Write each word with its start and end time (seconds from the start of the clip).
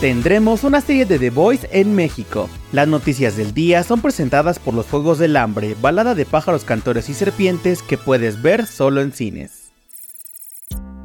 Tendremos 0.00 0.62
una 0.62 0.80
serie 0.80 1.06
de 1.06 1.18
The 1.18 1.30
Voice 1.30 1.68
en 1.72 1.92
México. 1.92 2.48
Las 2.70 2.86
noticias 2.86 3.36
del 3.36 3.52
día 3.52 3.82
son 3.82 4.00
presentadas 4.00 4.60
por 4.60 4.72
los 4.72 4.86
Juegos 4.86 5.18
del 5.18 5.36
Hambre, 5.36 5.74
balada 5.80 6.14
de 6.14 6.24
pájaros, 6.24 6.62
cantores 6.62 7.08
y 7.08 7.14
serpientes 7.14 7.82
que 7.82 7.98
puedes 7.98 8.40
ver 8.40 8.64
solo 8.66 9.00
en 9.00 9.10
cines. 9.10 9.57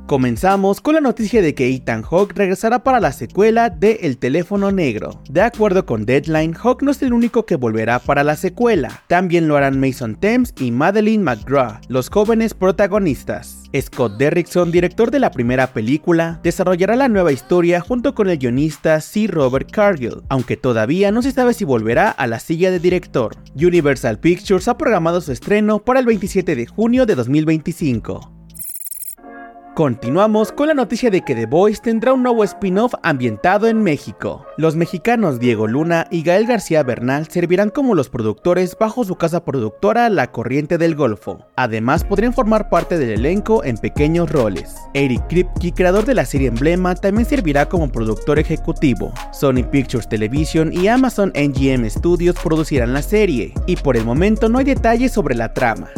Comenzamos 0.05 0.81
con 0.81 0.95
la 0.95 1.01
noticia 1.01 1.41
de 1.41 1.55
que 1.55 1.73
Ethan 1.73 2.01
Hawke 2.01 2.33
regresará 2.35 2.83
para 2.83 2.99
la 2.99 3.13
secuela 3.13 3.69
de 3.69 3.99
El 4.01 4.17
teléfono 4.17 4.69
negro. 4.69 5.21
De 5.29 5.41
acuerdo 5.41 5.85
con 5.85 6.05
Deadline, 6.05 6.53
Hawke 6.53 6.83
no 6.83 6.91
es 6.91 7.01
el 7.01 7.13
único 7.13 7.45
que 7.45 7.55
volverá 7.55 7.99
para 7.99 8.25
la 8.25 8.35
secuela. 8.35 9.01
También 9.07 9.47
lo 9.47 9.55
harán 9.55 9.79
Mason 9.79 10.15
Thames 10.19 10.53
y 10.59 10.71
Madeline 10.71 11.23
McGraw, 11.23 11.79
los 11.87 12.09
jóvenes 12.09 12.53
protagonistas. 12.53 13.63
Scott 13.79 14.17
Derrickson, 14.17 14.71
director 14.71 15.09
de 15.09 15.19
la 15.19 15.31
primera 15.31 15.67
película, 15.67 16.41
desarrollará 16.43 16.97
la 16.97 17.07
nueva 17.07 17.31
historia 17.31 17.79
junto 17.79 18.13
con 18.13 18.29
el 18.29 18.37
guionista 18.37 18.99
C. 18.99 19.27
Robert 19.27 19.71
Cargill, 19.71 20.21
aunque 20.27 20.57
todavía 20.57 21.11
no 21.11 21.21
se 21.21 21.31
sabe 21.31 21.53
si 21.53 21.63
volverá 21.63 22.09
a 22.09 22.27
la 22.27 22.39
silla 22.39 22.71
de 22.71 22.79
director. 22.79 23.37
Universal 23.55 24.19
Pictures 24.19 24.67
ha 24.67 24.77
programado 24.77 25.21
su 25.21 25.31
estreno 25.31 25.79
para 25.79 26.01
el 26.01 26.05
27 26.05 26.57
de 26.57 26.67
junio 26.67 27.05
de 27.05 27.15
2025. 27.15 28.32
Continuamos 29.75 30.51
con 30.51 30.67
la 30.67 30.75
noticia 30.75 31.09
de 31.09 31.21
que 31.21 31.33
The 31.33 31.47
Voice 31.47 31.81
tendrá 31.81 32.13
un 32.13 32.21
nuevo 32.21 32.43
spin-off 32.43 32.93
ambientado 33.01 33.67
en 33.67 33.81
México. 33.81 34.45
Los 34.55 34.75
mexicanos 34.75 35.39
Diego 35.39 35.65
Luna 35.65 36.05
y 36.11 36.21
Gael 36.21 36.45
García 36.45 36.83
Bernal 36.83 37.27
servirán 37.27 37.71
como 37.71 37.95
los 37.95 38.07
productores 38.07 38.77
bajo 38.79 39.03
su 39.03 39.15
casa 39.15 39.43
productora 39.43 40.09
La 40.09 40.31
Corriente 40.31 40.77
del 40.77 40.93
Golfo. 40.93 41.47
Además 41.55 42.03
podrían 42.03 42.33
formar 42.33 42.69
parte 42.69 42.99
del 42.99 43.09
elenco 43.09 43.63
en 43.63 43.79
pequeños 43.79 44.31
roles. 44.31 44.75
Eric 44.93 45.25
Kripke, 45.27 45.73
creador 45.73 46.05
de 46.05 46.13
la 46.13 46.25
serie 46.25 46.49
Emblema, 46.49 46.93
también 46.93 47.27
servirá 47.27 47.67
como 47.67 47.91
productor 47.91 48.37
ejecutivo. 48.37 49.11
Sony 49.31 49.63
Pictures 49.71 50.07
Television 50.07 50.71
y 50.71 50.87
Amazon 50.87 51.33
NGM 51.35 51.89
Studios 51.89 52.35
producirán 52.43 52.93
la 52.93 53.01
serie, 53.01 53.55
y 53.65 53.75
por 53.77 53.97
el 53.97 54.05
momento 54.05 54.49
no 54.49 54.59
hay 54.59 54.65
detalles 54.65 55.13
sobre 55.13 55.33
la 55.33 55.51
trama. 55.51 55.89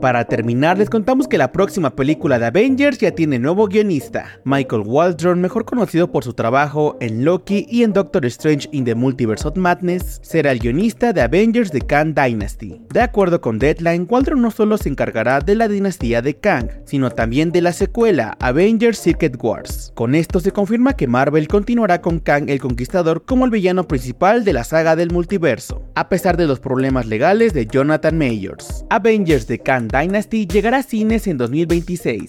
Para 0.00 0.26
terminar, 0.26 0.76
les 0.76 0.90
contamos 0.90 1.26
que 1.26 1.38
la 1.38 1.52
próxima 1.52 1.96
película 1.96 2.38
de 2.38 2.46
Avengers 2.46 2.98
ya 2.98 3.12
tiene 3.12 3.38
nuevo 3.38 3.66
guionista. 3.66 4.40
Michael 4.44 4.82
Waldron, 4.84 5.40
mejor 5.40 5.64
conocido 5.64 6.12
por 6.12 6.22
su 6.22 6.34
trabajo 6.34 6.98
en 7.00 7.24
Loki 7.24 7.66
y 7.70 7.82
en 7.82 7.94
Doctor 7.94 8.26
Strange 8.26 8.68
in 8.72 8.84
the 8.84 8.94
Multiverse 8.94 9.48
of 9.48 9.56
Madness, 9.56 10.20
será 10.22 10.52
el 10.52 10.58
guionista 10.58 11.14
de 11.14 11.22
Avengers 11.22 11.70
The 11.70 11.80
Kang 11.80 12.14
Dynasty. 12.14 12.80
De 12.92 13.00
acuerdo 13.00 13.40
con 13.40 13.58
Deadline, 13.58 14.06
Waldron 14.08 14.42
no 14.42 14.50
solo 14.50 14.76
se 14.76 14.90
encargará 14.90 15.40
de 15.40 15.54
la 15.54 15.66
dinastía 15.66 16.20
de 16.20 16.36
Kang, 16.36 16.68
sino 16.84 17.10
también 17.10 17.50
de 17.50 17.62
la 17.62 17.72
secuela 17.72 18.36
Avengers 18.40 18.98
Secret 18.98 19.36
Wars. 19.42 19.92
Con 19.94 20.14
esto 20.14 20.40
se 20.40 20.52
confirma 20.52 20.92
que 20.92 21.06
Marvel 21.06 21.48
continuará 21.48 22.02
con 22.02 22.18
Kang 22.18 22.50
el 22.50 22.60
Conquistador 22.60 23.24
como 23.24 23.46
el 23.46 23.50
villano 23.50 23.88
principal 23.88 24.44
de 24.44 24.52
la 24.52 24.64
saga 24.64 24.94
del 24.94 25.10
multiverso, 25.10 25.82
a 25.94 26.10
pesar 26.10 26.36
de 26.36 26.46
los 26.46 26.60
problemas 26.60 27.06
legales 27.06 27.54
de 27.54 27.66
Jonathan 27.66 28.18
Mayors. 28.18 28.84
Avengers 28.90 29.46
The 29.46 29.58
Dynasty 29.88 30.46
llegará 30.46 30.78
a 30.78 30.82
cines 30.82 31.26
en 31.26 31.38
2026. 31.38 32.28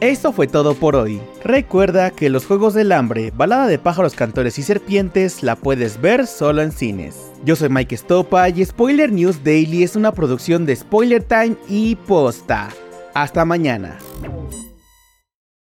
Esto 0.00 0.32
fue 0.32 0.46
todo 0.46 0.74
por 0.74 0.94
hoy. 0.94 1.20
Recuerda 1.42 2.10
que 2.10 2.30
Los 2.30 2.46
Juegos 2.46 2.72
del 2.74 2.92
Hambre, 2.92 3.32
balada 3.34 3.66
de 3.66 3.80
pájaros, 3.80 4.14
cantores 4.14 4.58
y 4.58 4.62
serpientes, 4.62 5.42
la 5.42 5.56
puedes 5.56 6.00
ver 6.00 6.28
solo 6.28 6.62
en 6.62 6.70
cines. 6.70 7.16
Yo 7.44 7.56
soy 7.56 7.68
Mike 7.68 7.96
Stopa 7.96 8.48
y 8.48 8.64
Spoiler 8.64 9.10
News 9.10 9.42
Daily 9.42 9.82
es 9.82 9.96
una 9.96 10.12
producción 10.12 10.66
de 10.66 10.76
Spoiler 10.76 11.24
Time 11.24 11.56
y 11.68 11.96
Posta. 11.96 12.68
Hasta 13.14 13.44
mañana. 13.44 13.98